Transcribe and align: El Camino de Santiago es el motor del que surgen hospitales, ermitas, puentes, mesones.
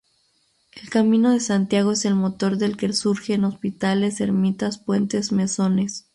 El 0.71 0.89
Camino 0.89 1.29
de 1.29 1.39
Santiago 1.39 1.91
es 1.91 2.05
el 2.05 2.15
motor 2.15 2.57
del 2.57 2.75
que 2.75 2.91
surgen 2.91 3.43
hospitales, 3.43 4.19
ermitas, 4.19 4.79
puentes, 4.79 5.31
mesones. 5.31 6.07